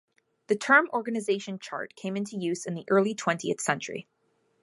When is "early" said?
2.89-3.13